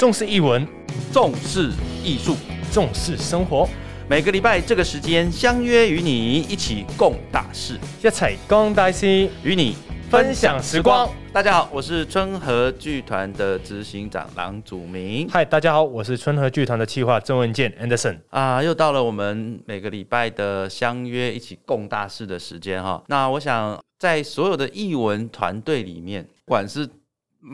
[0.00, 0.66] 重视译文，
[1.12, 1.70] 重视
[2.02, 2.34] 艺术，
[2.72, 3.68] 重视生活。
[4.08, 9.76] 每个礼拜这个时间相约与你一起共大事，一齊共大事，与你
[10.08, 11.06] 分享时光。
[11.34, 15.28] 大家好，我是春和剧团的执行长郎祖明。
[15.28, 18.16] 嗨，大家好，我是春和剧团的企划郑文健 Anderson。
[18.30, 23.04] 啊，又到了我们每个礼拜的相约一起共大事的时间哈。
[23.08, 26.88] 那我想在所有的译文团队里面，不管是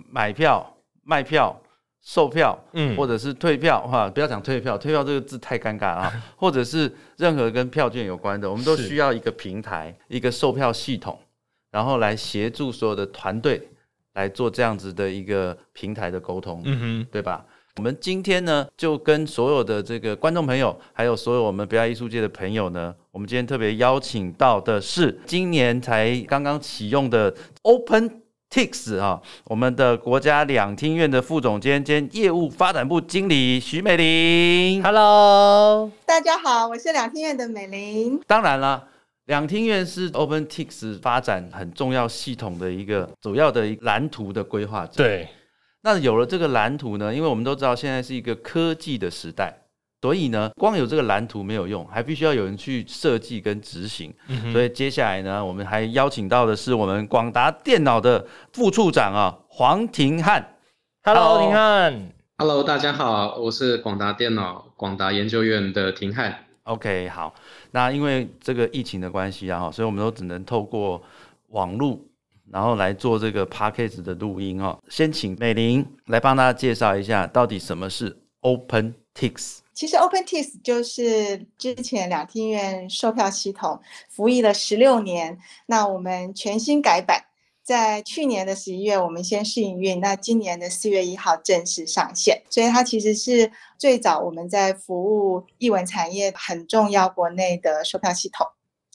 [0.08, 1.60] 买票、卖票、
[2.08, 11.18] 售票，嗯或者是退票哈，不要讲退票，退票这个字太尴尬了啊， 或者是任何跟票券有关的，我们都需要一个平台、一个售票系统，
[11.72, 13.60] 然后来协助所有的团队
[14.14, 16.62] 来做这样子的一个平台的沟通。
[16.64, 17.44] 嗯哼，对吧？
[17.78, 28.22] 我们今天呢，就跟所有的这个观众朋友，还有所有我们表演艺术界的朋友呢，我们今天特别邀请到的是今年才刚刚启用的 Open
[28.56, 34.82] Tix 啊，我们的国家两厅院的副总监兼业务发展部经理徐美玲。
[34.82, 38.18] Hello，大家好，我是两厅院的美玲。
[38.26, 38.88] 当然了。
[39.26, 45.04] 两厅院是 OpenTix 发展很重要系统的一个主要的蓝图的规划者。
[45.04, 45.28] 对，
[45.82, 49.54] 那有了这个蓝图呢，因为我们都知道现在是一个科技的时代，
[50.06, 54.14] 所以呢，光有这个蓝图没有用，还必须要有人去设计跟执行。
[54.28, 60.54] 嗯所以接下来呢，我们还邀请到的是我们广达电脑的副处长啊，黄廷汉。
[61.02, 66.44] ，Hello，Hello 林汉，Hello，大家好，我是广达电脑广达研究院的廷汉。
[66.62, 67.34] OK，好，
[67.72, 71.02] 那因为这个疫情的关系啊，所以我们都只能透过
[71.48, 71.98] 网络，
[72.52, 74.78] 然后来做这个 p a c k a g e 的录音哦。
[74.88, 79.65] 先请美玲来帮大家介绍一下，到底什么是 OpenTix。
[79.76, 87.26] 其实 OpenTix 就是之前两厅院售票系统服役了十六年，那我们全新改版，
[87.62, 98.46] 在去年的十一月我们先试营运，那今年的四月一号正式上线，所以它其实是最早我们在服务艺文产业很重要国内的售票系统。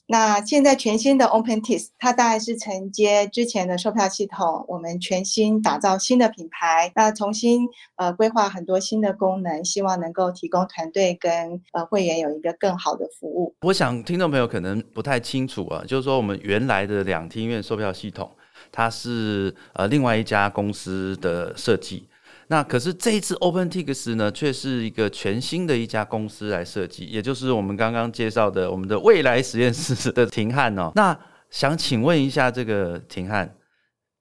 [0.08, 13.56] 那现在全新的 OpenTix，它大概是承接之前的售票系统，我们全新打造新的品牌，那重新呃规划很多新的功能，希望能够提供团队跟呃会员有一个更好的服务。
[13.62, 18.30] 我想听众朋友可能不太清楚啊，就是说我们原来的两厅院售票系统，
[18.70, 22.10] 它是呃另外一家公司的设计。
[22.52, 30.92] 那可是这一次 OpenTix 呢，却是一个全新的一家公司来设计，也就是我们刚刚介绍的我们的未来实验室的廷汉哦。
[30.96, 31.18] 那
[31.50, 33.56] 想请问一下这个廷汉，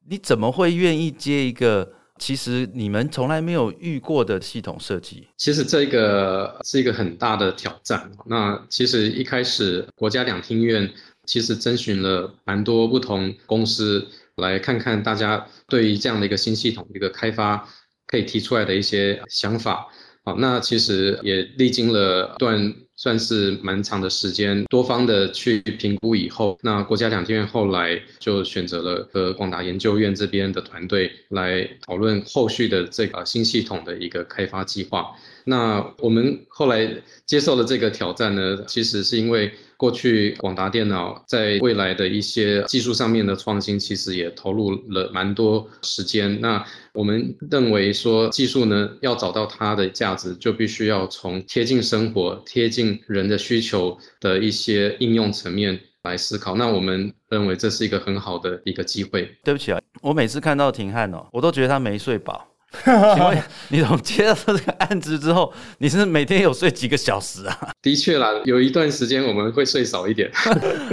[0.08, 5.26] 你怎么会愿意接一个其实你们从来没有遇过的系统设计？
[5.36, 8.08] 其实这个是一个很大的挑战。
[8.26, 10.88] 那其实一开始国家两厅院
[11.26, 17.68] 其实征询了蛮多不同公司，来看看大家对于这样的一个新系统一个开发
[18.10, 19.86] 可以提出来的一些想法。
[20.22, 35.10] 好，那其实也历经了段算是蛮长的时间，多方的去评估以后，那国家两厅院后来就选择了和广达研究院这边的团队来讨论后续的这个新系统的一个开发计划。
[35.50, 36.88] 那我们后来
[37.26, 46.40] 接受了这个挑战呢，其实是因为过去广达电脑在未来的一些技术上面的创新，其实也投入了蛮多时间。
[46.40, 56.54] 那我们认为说，技术呢要找到它的价值，就必须要从贴近生活、贴近人的需求的一些应用层面来思考。
[56.54, 59.28] 那我们认为这是一个很好的一个机会。
[59.42, 62.46] 对不起啊，我每次看到廷汉哦，我都觉得他没睡饱。
[62.84, 62.92] 请
[63.24, 67.68] 问 你从接到这个案子之后，你是每天有睡几个小时啊？
[67.82, 70.30] 的确啦，有一段时间我们会睡少一点。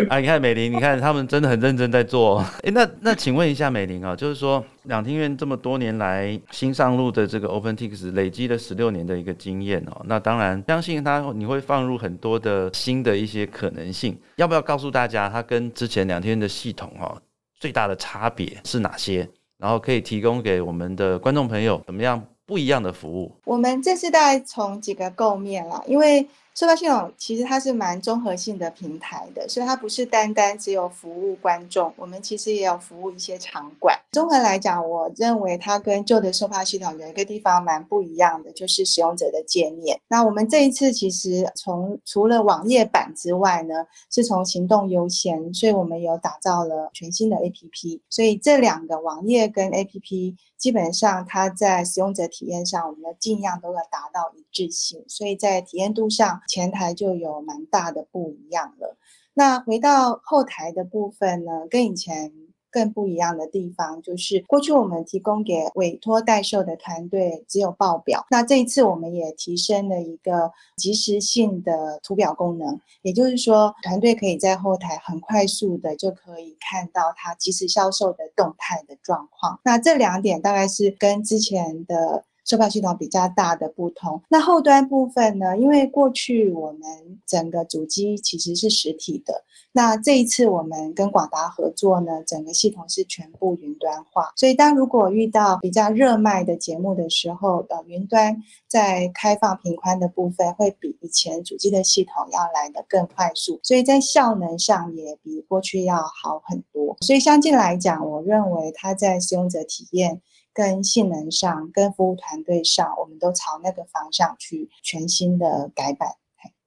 [0.10, 2.40] 啊，你看美玲，你看他们真的很认真在做。
[2.64, 14.18] 哎，那那请问一下美玲啊，就是说两厅院这么多年来新上路的这个 OpenTix 累积了十六年的一个经验哦，那当然相信它你会放入很多的新的一些可能性。
[14.38, 17.22] 要不要告诉大家它跟之前两厅院的系统哦
[17.60, 19.28] 最大的差别是哪些？
[19.58, 23.36] 然后可以提供给我们的观众朋友怎么样不一样的服务？
[23.44, 26.28] 我们这次大概从几个构面啦，因为
[26.58, 33.96] 售票系统其实它是蛮综合性的平台的，所以它不是单单只有服务观众，我们其实也有服务一些场馆。
[34.12, 40.02] 综合来讲，我认为它跟旧的售票系统有一个地方蛮不一样的，就是使用者的界面。
[40.08, 58.98] 那我们这一次其实从除了网页版之外呢，是从行动优先，所以我们有打造了全新的 APP，所以这两个网页跟 APP 基本上它在使用者体验上，我们的尽量都要达到一致性，所以在体验度上，前台就有蛮大的不一样了。
[59.34, 62.32] 那回到后台的部分呢，跟以前。
[62.70, 79.60] 更不一样的地方，就是过去我们提供给委托代售的团队只有报表，那这一次我们也提升了一个即时性的图表功能，也就是说，团队可以在后台很快速的就可以看到它即时销售的动态的状况。
[79.64, 82.26] 那这两点大概是跟之前的。
[82.48, 85.58] 售票系统比较大的不同，那后端部分呢？
[85.58, 86.82] 因为过去我们
[87.28, 106.96] 整个主机其实是实体的，那这一次我们跟广达合作呢，整个系统是全部云端化，所以当如果遇到比较热卖的节目的时候，呃，云端在开放频宽的部分会比以前主机的系统要来的更快速，所以在效能上也比过去要好很多。
[107.02, 110.22] 所以相近来讲，我认为它在使用者体验。
[110.58, 116.10] 跟性能上，跟服务团队上，我们都朝那个方向去全新的改版，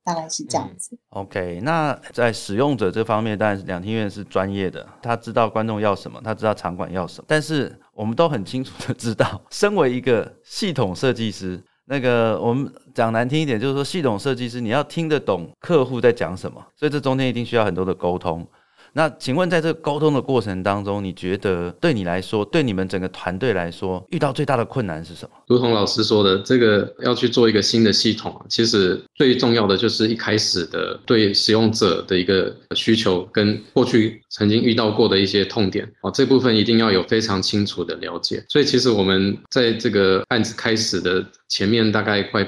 [0.05, 0.97] 大概是这样子。
[1.09, 7.25] OK，那在使用者这方面，当然两厅院是专业的，他知道观众要什么，他知道场馆要什么。
[7.27, 18.47] 但是我们都很清楚的知道，身为一个系统设计师，那个我们讲难听一点，就是说系统设计师你要听得懂客户在讲什么，所以这中间一定需要很多的沟通。
[18.93, 25.31] 那请问，在这个沟通的过程当中，你觉得对你来说，对你们整个团队来说，遇到最大的困难是什么？
[25.47, 38.45] 如同老师说的，这个要去做一个新的系统，其实最重要的就是一开始的对使用者的一个需求，跟过去曾经遇到过的一些痛点哦，这部分一定要有非常清楚的了解。
[38.49, 42.47] 所以，其实我们在这个案子开始的前面，大概快。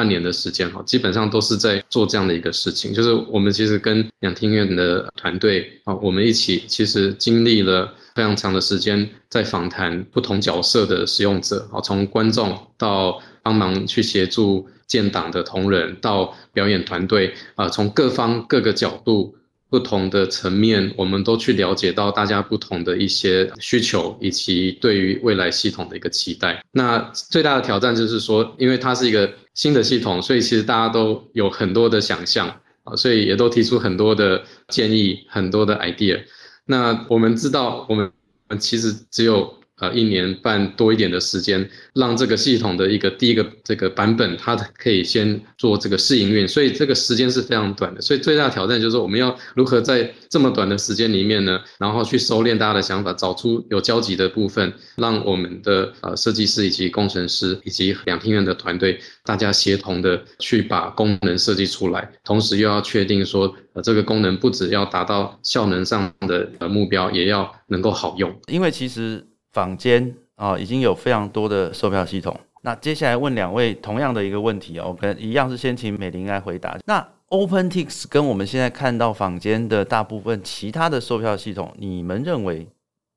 [0.00, 19.36] 半年的时间哈，基本上都是在做这样的一个事情，就是我们其实跟两厅院的团队啊，我们一起其实经历了非常长的时间，在访谈不同角色的使用者啊，从观众到帮忙去协助建档的同仁，到表演团队啊，从各方各个角度。
[19.72, 26.60] 不同的层面，我们都去了解到大家不同的一些需求，以及对于未来系统的一个期待。
[26.72, 32.48] 那最大的挑战就是说，因为它是一个新的系统，所以其实大家都有很多的想象
[32.84, 36.18] 啊，所以也都提出很多的建议，很多的 idea。
[36.64, 38.10] 那我们知道，我们
[38.58, 39.59] 其实只有。
[39.80, 48.00] 呃，一年半多一点的时间，让这个系统的一个第一个这个版本，它可以先做这个试营运，所以这个时间是非常短的。
[48.02, 68.38] 所以最大的挑战就是我们要如何在这么短的时间里面呢，然后去收敛大家的想法，找出有交集的部分，让我们的呃设计师以及工程师以及两厅院的团队，大家协同的去把功能设计出来，同时又要确定说，呃，这个功能不只要达到效能上的呃目标，也要能够好用。
[68.48, 69.26] 因为其实。
[69.52, 72.38] 坊间啊，已经有非常多的售票系统。
[72.62, 76.78] 那接下来问两位同样的一个问题哦，跟一样是先请美玲来回答。
[76.84, 82.68] 那 OpenTix 跟我们现在看到坊间的大部分其他的售票系统，你们认为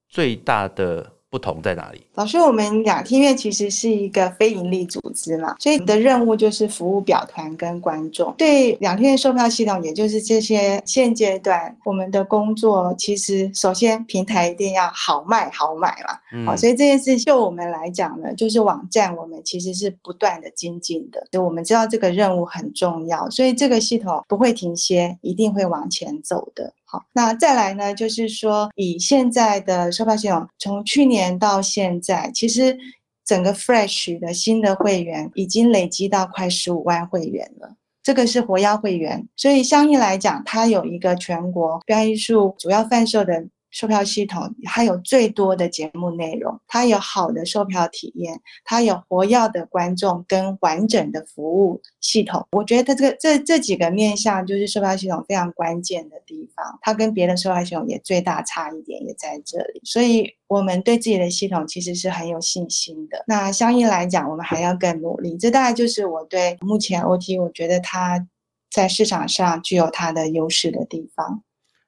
[0.07, 1.11] 最大的？
[1.33, 1.99] 不同在哪里？
[2.13, 8.31] 老师，我们两厅院其实是一个非营利组织嘛，所以你的任务就是服务表团跟观众。
[8.37, 16.45] 对两厅院售票系统，也就是这些现阶段我们的工作，其实首先平台一定要好卖好买嘛。
[16.45, 21.25] 好，所以这件事就我们来讲呢，就是网站我们其实是不断的精进的。
[21.31, 26.71] 就我们知道这个任务很重要，所以这个系统不会停歇，一定会往前走的。
[27.13, 32.77] 那再来呢，就是说，以现在的售票系统，从去年到现在，其实
[33.25, 37.75] 整个 Fresh 的新的会员已经累积到快十五万会员了。
[38.01, 43.45] 这个是活跃会员，所以相应来讲，它有一个全国表演艺术主要贩售的。
[43.73, 52.47] 售票系统它有最多的节目内容，它有好的售票体验，它有活跃的观众跟完整的服务系统。
[52.51, 56.79] 我觉得它这个这这几个面向就是售票系统非常关键的地方。
[56.81, 63.23] 它跟别的售票系统也最大差一点也在这里，所以我们对自己的系统其实是很有信心的。
[63.27, 65.35] 那相应来讲，我们还要更努力。
[65.37, 68.27] 这大概就是我对目前 OT 我觉得它
[68.71, 71.41] 在市场上具有它的优势的地方。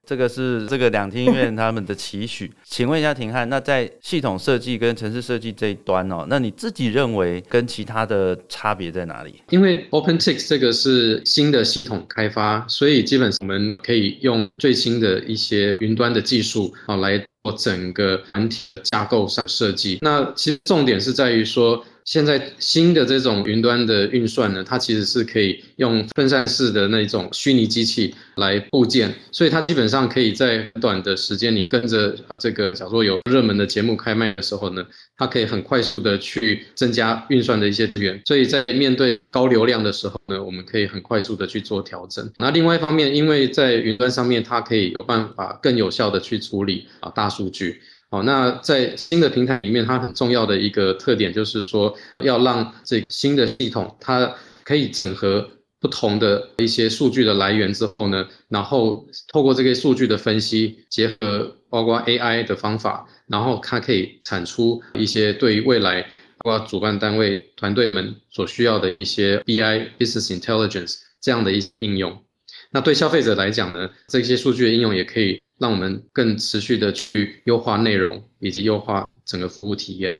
[0.06, 9.34] 这个是这个两厅院他们的期许， 请问一下廷汉，那在系统设计跟城市设计这一端哦，那你自己认为跟其他的差别在哪里？
[9.50, 19.98] 因为 OpenText 这个是新的系统开发，所以基本上我们可以用最新的一些云端的技术啊来做整个软体架构上设计。
[20.00, 21.84] 那其实重点是在于说。
[22.06, 34.86] 现在新的这种云端的运算呢，它其实是可以用分散式的那种虚拟机器来部件，所以它基本上可以在短的时间里跟着这个，假如说有热门的节目开卖的时候呢，
[35.16, 42.30] 它可以很快速的去增加运算的一些资源，所以在面对高流量的时候呢，我们可以很快速的去做调整。
[42.38, 47.80] 那另外一方面，因为在云端上面，它可以有办法更有效的去处理啊大数据。
[48.08, 55.50] 好，那在新的平台里面，它很重要的一个特点就是说，要让这新的系统它可以整合
[55.80, 66.00] 不同的一些数据的来源之后呢，然后透过这个数据的分析，结合包括 AI 的方法，然后它可以产出一些对于未来
[66.44, 72.22] 包括主办单位团队们所需要的一些 BI business intelligence 这样的一应用。
[72.70, 75.40] 那对消费者来讲呢，这些数据的应用也可以。
[75.58, 80.18] 让我们更持续的去优化内容，以及优化整个服务体验。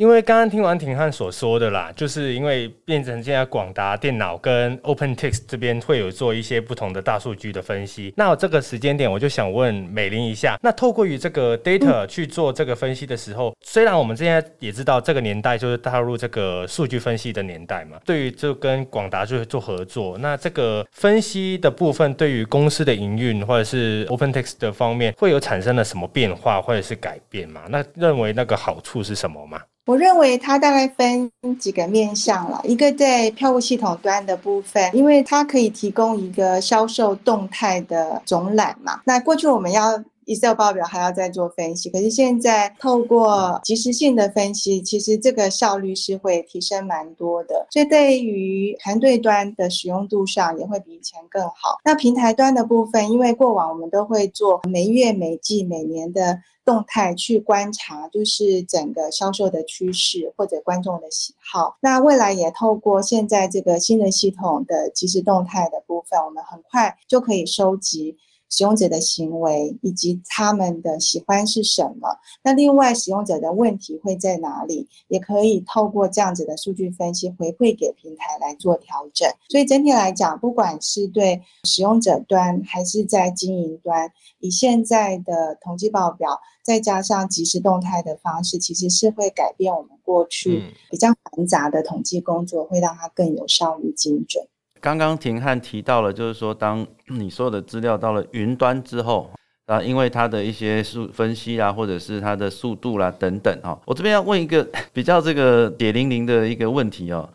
[0.00, 8.10] 因为刚刚听完廷汉所说的啦，就是因为变成现在广达电脑跟 OpenText 这边会有做一些不同的大数据的分析。
[8.16, 27.64] 那这个时间点，我就想问美玲一下，那透过于这个 data 去做这个分析的时候，虽然我们现在也知道这个年代就是踏入这个数据分析的年代嘛，对于就跟广达就做合作，那这个分析的部分对于公司的营运或者是 OpenText 的方面会有产生了什么变化或者是改变吗？
[27.68, 29.60] 那认为那个好处是什么吗？
[29.86, 39.00] 我认为它大概分几个面向了，一个在票务系统端的部分，因为它可以提供一个销售动态的总览嘛。
[39.04, 40.00] 那过去我们要
[40.32, 51.78] Excel 报表还要再做分析，可是现在透过即时性的分析，其实这个效率是会提升蛮多的，所以对于团队端的使用度上也会比以前更好。
[51.84, 56.38] 那平台端的部分，因为过往我们都会做每月、每季、每年的。
[56.62, 61.76] 动态去观察，就是整个销售的趋势或者观众的喜好。
[61.80, 68.16] 那未来也透过现在这个新的系统的即时动态的部分，我们很快就可以收集。
[68.50, 72.08] 使用者的行为以及他们的喜欢是什么？
[72.42, 74.88] 那另外使用者的问题会在哪里？
[75.08, 79.28] 也可以透过这样子的数据分析回馈给平台来做调整。
[79.48, 94.44] 所以整体来讲，不管是对使用者端还是在经营端，以现在的统计报表再加上即时动态的方式，其实是会改变我们过去比较繁杂的统计工作，会让它更有效率、精准。
[94.80, 99.30] 刚刚廷汉提到了，就是说，当 你所有的资料到了云端之后，
[99.66, 107.28] 啊，因为它的一些数分析啊，或者是它的速度啦等等，哈，我这边要问一个 比较这个血淋淋的一个问题哦，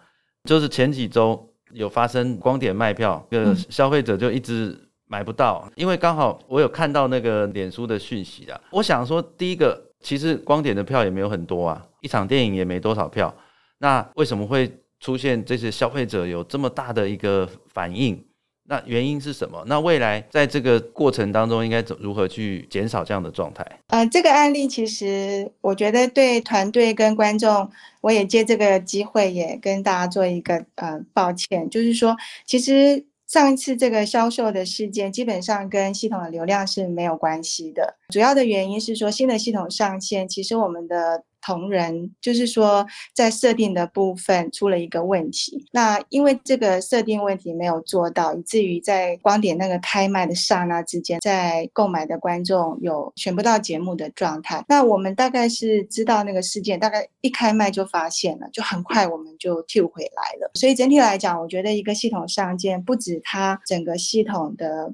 [0.43, 4.75] 就是前几周有发生光点卖票，个消费者就一直
[5.07, 13.33] 买不到，因为刚好我有看到那个脸书的讯息啊，我想说，第一个，其实光点的票也没有很多啊，一场电影也没多少票，
[13.77, 14.71] 那为什么会？
[15.05, 18.19] 出现这些消费者有这么大的一个反应，
[18.67, 19.63] 那原因是什么？
[19.67, 23.63] 那未来在这个过程当中应该怎如何去减少这样的状态？
[23.89, 27.69] 呃，这个案例其实我觉得对团队跟观众，
[28.01, 41.23] 我也借这个机会也跟大家做一个呃抱歉，就是说，其实上一次这个销售的事件基本上跟系统的流量是没有关系的，主要的原因是说新的系统上线，其实我们的。
[41.45, 42.83] 同仁就是说，
[43.13, 45.63] 在设定的部分出了一个问题。
[45.71, 54.65] 那因为这个设定问题没有做到，以至于在光点那个开卖的刹那之间，在购买的观众有选不到节目的状态。
[54.67, 60.51] 那我们大概是知道那个事件，大概一开卖就发现了，就很快我们就 Q 回来了。
[60.55, 64.93] 所以整体来讲，我觉得一个系统上线，不止它整个系统的。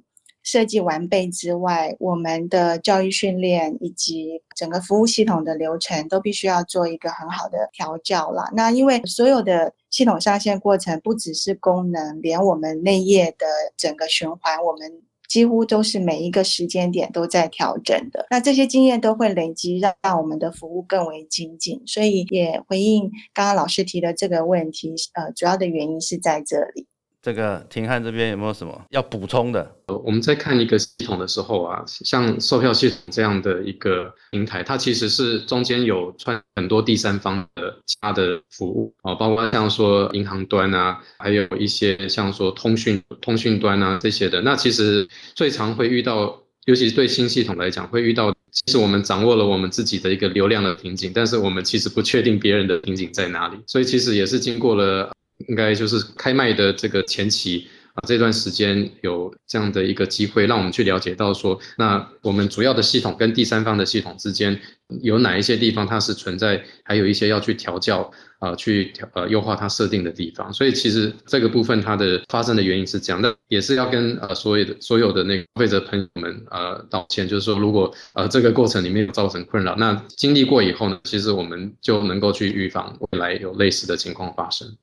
[0.52, 8.50] 设计完备之外，我们的教育训练以及整个服务系统的流程都必须要做一个很好的调教了。
[8.54, 13.46] 那因为所有的系统上线过程不只是功能，连我们内页的
[13.78, 18.28] 整个循环，我们几乎都是每一个时间点都在调整的。
[18.30, 21.82] 那这些经验都会累积，让让我们的服务更为精进。
[21.86, 26.88] 所以也回应刚刚老师提的这个问题，呃，主要的原因是在这里。
[27.22, 29.76] 这个廷汉这边有没有什么要补充的？
[29.86, 44.42] 呃我们在看一个系统的时候啊，像售票系统这样的一个平台，它其实是中间有串很多第三方的其他的服务啊，包括像说银行端啊，还有一些像说通讯通讯端啊这些的。
[44.42, 55.12] 那其实最常会遇到，尤其是对新系统来讲，会遇到，其实我们掌握了我们自己的一个流量的瓶颈，但是我们其实不确定别人的瓶颈在哪里，所以其实也是经过了。
[55.48, 64.58] 应该就是开卖的这个前期啊，这段时间有这样的一个机会，让我们去了解到说，那我们主要的系统跟第三方的系统之间
[65.02, 70.54] 有哪一些地方它是存在，还有一些要去调教啊，去调呃优化它设定的地方。
[70.54, 84.78] 所以其实这个部分它的发生的原因是这样，那也是要跟呃所有的所有的那个消费者朋友们呃道歉，就是说如果呃这个过程里面造成困扰，那经历过以后呢，其实我们就能够去预防未来有类似的情况发生。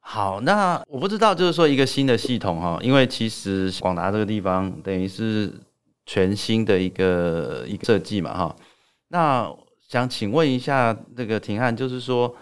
[0.00, 5.52] 好，那我不知道，就是说一个新的系统哈，因为其实广达这个地方等于是
[6.04, 8.56] 全新的一个一个设计嘛哈。
[9.08, 9.48] 那
[9.88, 12.34] 想请问一下这个廷汉，就是说，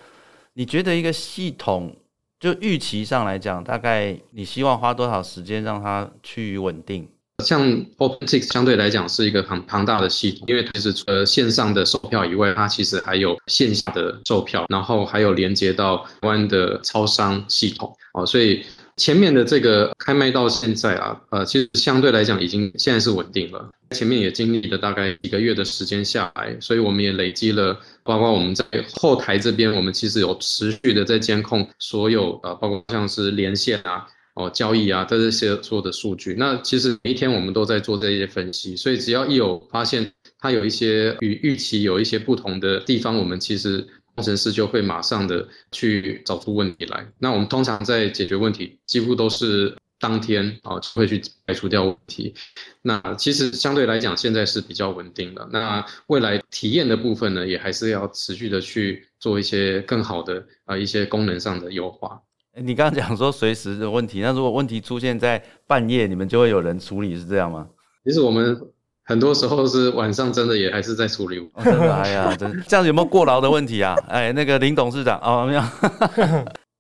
[0.55, 1.95] 你觉得一个系统
[2.41, 7.09] 就预期上来讲，大概你希望花多少时间让它趋于稳定？
[7.45, 7.63] 像
[7.99, 18.65] OPTIC 相对来讲是一个很庞大的系统，因为其实除了线上的售票以外，它其实还有线下的售票，然后还有连接到台湾的超商系统哦，所以
[18.97, 23.71] 前面的这个开卖到现在啊，呃，其实相对来讲已经现在是稳定了。
[23.93, 28.65] 前面也经历了大概几个月的时间下来，所以我们也累积了，包括我们在
[28.97, 34.05] 后台这边，我们其实有持续的在监控所有呃，包括像是连线啊。
[34.39, 47.05] 哦，交易啊，这些所有的数据，那其实每一天我们都在做这些分析，所以只要一有发现它有一些与预期有一些不同的地方，我们其实工程师就会马上的去找出问题来。
[47.19, 52.33] 那我们通常在解决问题，几乎都是当天啊会去排除掉问题。
[52.81, 55.49] 那其实相对来讲，现在是比较稳定的。
[55.53, 62.23] 那未来体验的部分呢，也还是要持续的去做一些更好的啊一些功能上的优化。
[62.63, 67.67] 你刚刚讲说随时的问题，那如果问题出现在半夜，你们就会有人处理，是这样吗？
[68.05, 68.59] 其实我们
[69.05, 71.37] 很多时候是晚上，真的也还是在处理。
[71.63, 73.95] 真的，哎呀，真这样有没有过劳的问题啊？
[74.09, 75.63] 哎，那个林董事长哦，没有。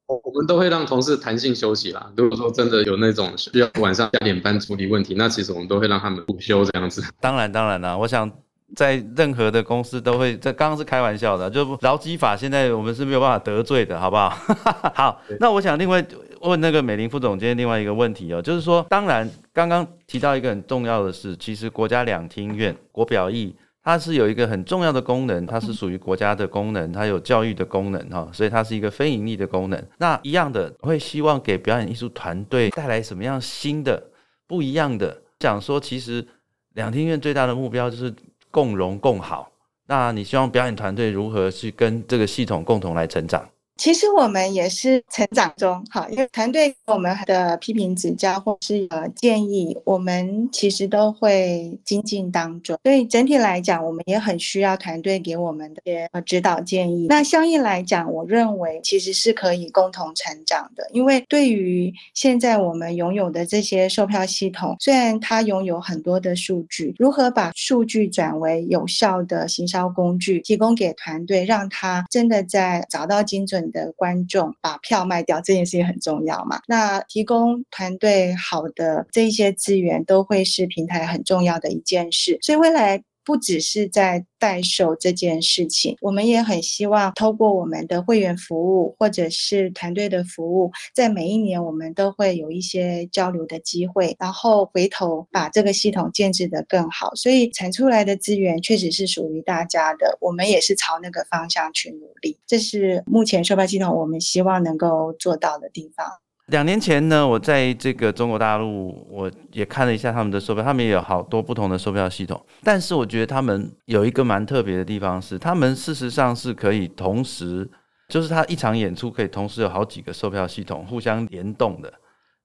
[0.06, 2.10] 我们都会让同事弹性休息啦。
[2.16, 7.02] 如果说真的有那种需要晚上加点班处理问题，那其实我们都会让他们午休这样子。
[7.20, 8.30] 当然，当然啦，我想。
[8.76, 14.28] 在任何的公司都会，这刚刚是开玩笑的，就劳基法现在我们是没有办法得罪的，好不好？
[14.94, 16.04] 好，那我想另外
[16.42, 29.82] 问那个美林副总监另外一个问题哦，就是说，当然刚刚提到一个很重要的事，其实国家两厅院国表艺它是有一个很重要的功能，它是属于国家的功能，它有教育的功能哈，所以它是一个非盈利的功能。
[29.96, 34.02] 那一样的会希望给表演艺术团队带来什么样新的
[34.46, 35.22] 不一样的？
[35.38, 36.26] 讲说，其实
[36.74, 38.14] 两厅院最大的目标就是。
[38.50, 39.50] 共荣共好，
[39.86, 43.48] 那你希望表演团队如何去跟这个系统共同来成长？
[43.78, 52.76] 其实我们也是成长中，好，因为团队给我们的批评指教或是呃建议，我们其实都会精进当中。
[52.82, 57.06] 所以整体来讲，我们也很需要团队给我们的呃指导建议。
[57.08, 60.84] 那相应来讲，我认为其实是可以共同成长的。
[60.92, 73.67] 因为对于现在我们拥有的这些售票系统，虽然它拥有很多的数据，如何把数据转为有效的行销工具，提供给团队，让他真的在找到精准。
[73.70, 76.60] 的观众把票卖掉这件事情很重要嘛？
[76.66, 82.38] 那提供团队好的这一些资源，都会是平台很重要的一件事。
[82.42, 83.02] 所以未来。
[83.28, 97.14] 不只是在代售这件事情，我们也很希望透过我们的会员服务或者是团队的服务，在每一年我们都会有一些交流的机会，然后回头把这个系统建制的更好。
[97.16, 102.38] 所以产出来的资源确实是属于大家的，我们也是朝那个方向去努力。
[102.46, 106.06] 这是目前售票系统我们希望能够做到的地方。
[106.48, 112.42] 两年前呢，我在这个中国大陆，我也看了一下他们的售票，他们也有好多不同的售票系统。
[112.62, 117.68] 但是我觉得他们有一个蛮特别的地方是，他们事实上是可以同时，
[118.08, 121.92] 就是他一场演出可以同时有好几个售票系统互相联动的。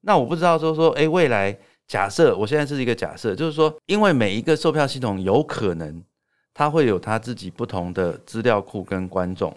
[0.01, 6.03] 那我不知道说说，哎，未来假设我现在是一个假设，就是说，因为每一个售票系统有可能
[6.53, 9.55] 它会有它自己不同的资料库跟观众，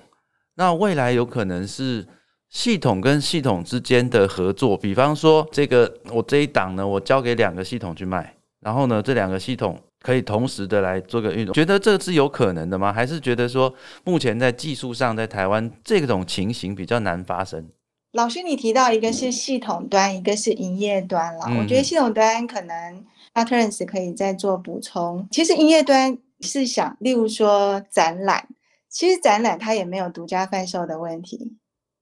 [0.54, 2.06] 那未来有可能是。
[2.50, 12.92] 系统跟系统之间的合作，比方说这个我这一档呢，我交给两个系统去卖，然后呢，这两个系统可以同时的来做个运动，觉得这是有可能的吗？
[12.92, 17.68] 还是觉得说目前在技术上在台湾这种情形比较难发生？
[18.12, 21.44] 老师，你提到一个是系统端，一个是营业端了。
[21.60, 23.04] 我觉得系统端可能
[23.34, 25.28] a t e r n c e 可以再做补充。
[25.30, 28.48] 其实营业端是想，例如说展览，
[28.88, 31.58] 其实展览它也没有独家贩售的问题。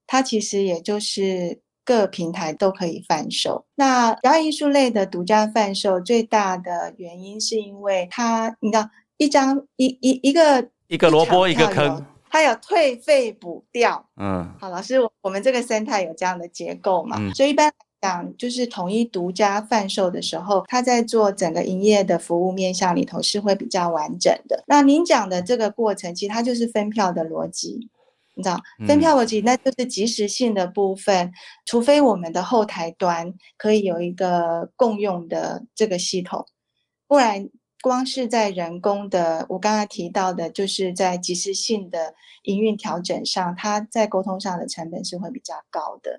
[0.07, 3.65] 它其实也就是各平台都可以贩售。
[3.75, 14.07] 那表演艺术类的独家贩售最大的原因，是因为它，你知道，一张一一一个一个萝卜一个坑，它有退费补掉。
[14.17, 17.17] 嗯，好，老师，我们这个生态有这样的结构嘛？
[17.33, 24.63] 所以一般来讲，就是统一独家贩售的时候，它在做整个营业的服务面向里头是会比较完整的。
[24.67, 27.89] 那您讲的这个过程，其实它就是分票的逻辑。
[28.35, 31.31] 你知道分票逻辑，那就是即时性的部分，
[31.65, 36.45] 除非我们的后台端可以有一个共用的这个系统，
[37.07, 37.49] 不然
[37.81, 46.17] 光是在人工的，我刚刚提到的，就是在即时性的营运调整上，它在沟通上的成本是会比较高的。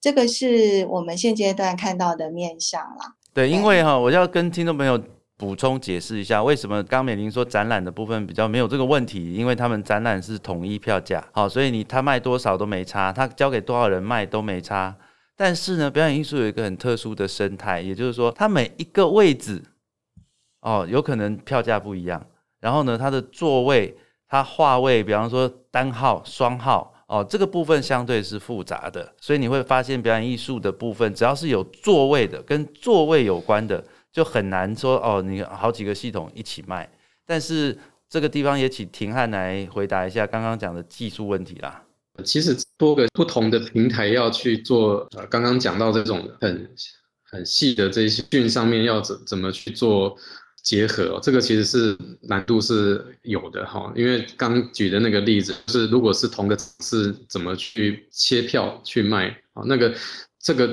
[0.00, 3.14] 这个是我们现阶段看到的面向啦。
[3.34, 4.98] 对，因为哈，我要跟听众朋友
[5.38, 9.34] 补充解释一下，为什么刚美玲说展览的部分比较没有这个问题？
[9.34, 14.96] 因为他们展览是统一票价，好，所以你他卖多少都没差，他交给多少人卖都没差。
[15.36, 19.62] 但是呢，表演艺术有一个很特殊的生态，也就是说，它每一个位置，
[20.62, 22.26] 哦，有可能票价不一样。
[22.58, 23.94] 然后呢，它的座位、
[24.26, 29.12] 它画位，比方说单号、双号，哦，这个部分相对是复杂的。
[29.20, 33.84] 所以你会发现，表演艺术的部分，只要是有座位的、跟座位有关的，
[34.16, 36.90] 就很难说哦，你好几个系统一起卖。
[37.26, 37.76] 但是
[38.08, 41.84] 这个地方也请廷汉来回答一下刚刚讲的技术问题啦。
[42.24, 46.70] 其实多个不同的平台要去做，呃，刚刚讲到这种很
[47.24, 50.16] 很细的这些讯上面要怎怎么去做
[50.62, 53.92] 结合，这个其实是难度是有的哈。
[53.94, 59.94] 因为刚举的那个例子，就是如果是同个是怎么去切票去卖啊，那个
[60.40, 60.68] 这个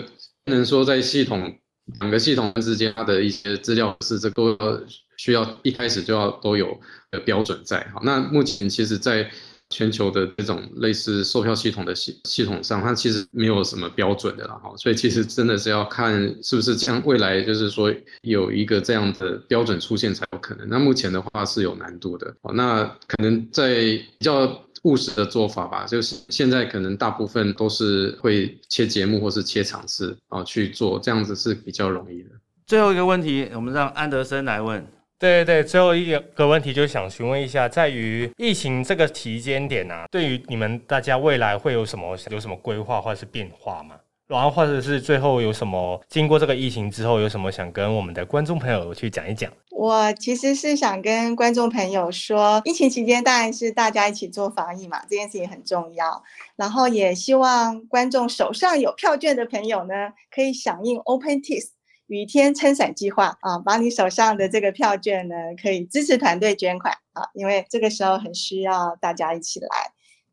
[0.46, 1.54] 不能说在系统
[2.00, 4.86] 两个系统之间它的一些资料是这个
[5.18, 6.80] 需要一开始就要都有
[7.12, 8.02] 的标准在哈。
[8.04, 9.30] 那目前其实，在
[9.70, 17.92] 全球的这种类似售票系统的系系统上，它其实没有什么标准的了，哈，所以其实真的是要看是不是像未来就是说
[18.22, 20.68] 有一个这样的标准出现才有可能。
[20.70, 24.46] 那目前的话是有难度的，哦，那可能在比较
[24.84, 32.30] 务实的做法吧，就是现在可能大部分都是会切节目或是切场次啊去做，这样子是比较容易的。
[32.66, 34.86] 最后一个问题，我们让安德森来问。
[35.20, 43.96] 对对对，最后一个问题就想询问一下，在于疫情这个期间点啊，对于你们大家未来会有什么有什么规划或者是变化吗？
[44.28, 49.52] 然后或者是最后有什么经过这个疫情之后有什么想跟我们的观众朋友去讲一讲？
[49.72, 56.24] 我其实是想跟观众朋友说，疫情期间当然是大家一起做防疫嘛，这件事情很重要。
[56.56, 59.94] 然后也希望观众手上有票券的朋友呢，
[60.34, 61.70] 可以响应 OpenTix。
[62.08, 69.68] 雨天撑伞计划啊，把你手上的这个票券呢，可以支持团队捐款啊，因为这个时候很需要大家一起来。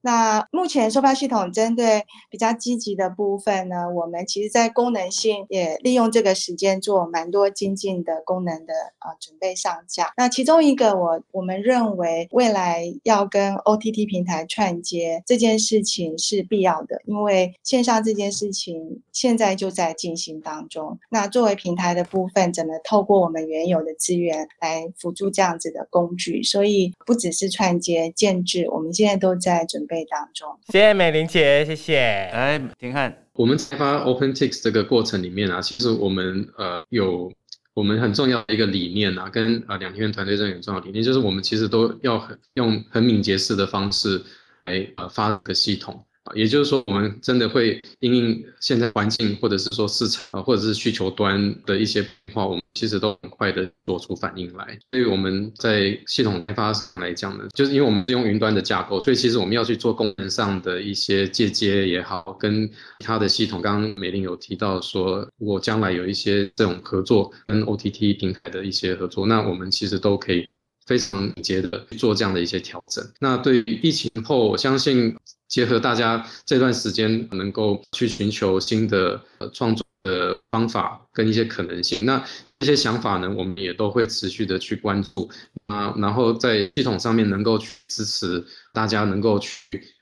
[0.02, 10.10] 那目前售票系统针对比较积极的部分呢，我们其实在功能性也利用这个时间做蛮多精进的功能的啊，准备上架。
[10.16, 20.98] 那其中一个我我们认为未来要跟 OTT 平台串接这件事情是必要的，因为线上这件事情现在就在进行当中。
[21.10, 26.42] 那作为平台的部分，怎么透过我们原有的资源来辅助这样子的工具？
[26.42, 29.86] 所以不只是串接建制，我们现在都在准。
[29.90, 31.98] 备当中，谢谢美玲姐，谢谢。
[31.98, 37.30] 哎，婷汉，我们开发 Open TeX 这个过程里面啊，其实我们呃有
[37.74, 44.22] 我们很重要的一个理念啊，跟呃两天团队这很重要理念，就是我们其实都要很用很敏捷式的方式
[44.66, 46.04] 来呃发个系统。
[46.34, 54.78] 也就是说，我们真的会因应现在环境，或者是说市场，或者是需求端的一些变化，我们其实都很快的做出反应来。
[54.92, 62.74] 所以我们在系统开发上来讲呢，就是因为我们是用云端的架构，所以其实我们要去做功能上的一些借接也好，跟其
[63.06, 70.48] 他的系统，刚刚美玲有提到说，如果将来有一些这种合作，跟 OTT 平台的一些合作，那我们其实都可以
[70.86, 73.04] 非常敏捷的做这样的一些调整。
[73.18, 75.16] 那对于疫情后，我相信。
[75.50, 79.20] 结合大家这段时间能够去寻求新的
[79.52, 82.24] 创作的方法跟一些可能性，那
[82.60, 85.28] 这些想法呢，我们也都会持续的去关注。
[85.66, 89.52] 啊，然后在系统上面能够去支持大家能够去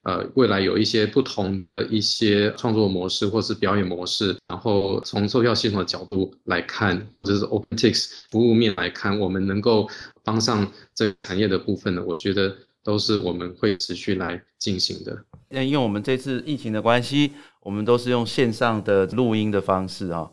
[0.05, 9.87] 呃未来有一些不同的一些创作模式或是表演模式，然后从售票系统的角度来看，就是 OpenTix 服务面来看，我们能够
[10.25, 12.57] 帮上这个产业的部分呢，我觉得
[12.89, 15.15] 都是我们会持续来进行的。
[15.51, 20.31] 因为我们这次疫情的关系，我们都是用线上的录音的方式啊。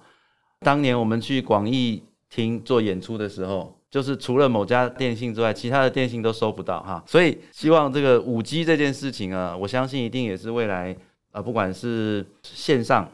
[0.62, 7.04] 当年我们去广义厅做演出的时候，就是除了某家电信之外，其他的电信都收不到哈。
[7.06, 10.96] 所以希望这个五 G 这件事情啊，我相信一定也是未来
[11.32, 13.12] 啊，不管是线上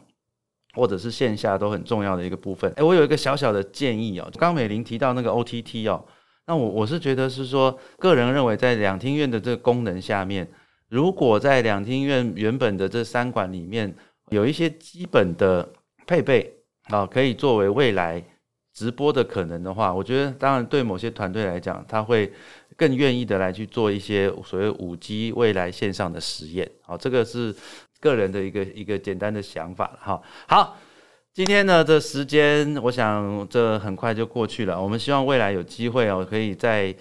[0.75, 2.71] 或者是线下都很重要的一个部分。
[2.75, 6.06] 哎，我有一个小小的建议哦，刚美玲提到那个 OTT 哦，
[6.45, 10.47] 那我我是觉得是说，个人认为在两厅院的这个功能下面。
[10.89, 13.95] 如果在两厅院原本的这三馆里面
[14.27, 15.71] 有一些基本的
[16.06, 16.54] 配备
[16.89, 18.21] 啊，可以作为未来
[18.73, 22.30] 直播的可能的话，我觉得当然对某些团队来讲，他会
[22.75, 26.69] 更愿意的来去做一些所谓五 G 未来线上的实验。
[26.82, 27.56] 好，这个是
[28.01, 30.21] 个人的一个一个简单的想法哈。
[30.47, 30.77] 好，
[31.34, 34.82] 今天呢这时间，我想这很快就过去了。
[34.82, 36.94] 我们希望未来有机会哦，可以再。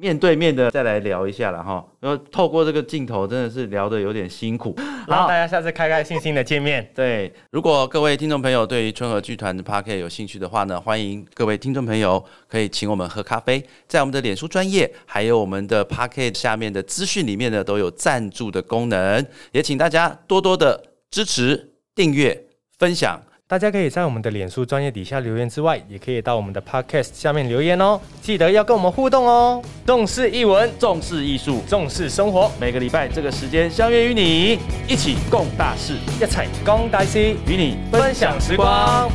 [0.00, 1.84] 面对面的再来聊一下了哈。
[1.98, 4.72] 然后透过这个镜头，真的是聊得有点辛苦。
[5.08, 6.88] 然后大家下次开开心心的见面。
[6.94, 22.44] 对，如果各位听众朋友对于春和剧团的 p a r k e 有兴趣的话呢，欢迎各位听众朋友可以请我们喝咖啡，在我们的脸书专业还有我们的 p a r k e 下面的资讯里面呢，都有赞助的功能，也请大家多多的支持、订阅、
[22.78, 23.20] 分享。
[23.50, 27.98] 大家可以在我们的脸书专业底下留言之外，也可以到我们的 Podcast 下面留言哦。
[28.20, 29.62] 记得要跟我们互动哦。
[29.86, 32.50] 重视译文，重视艺术，重视生活。
[32.60, 39.10] 每个礼拜这个时间相约与你一起共大事，一起共大事，与你分享时光。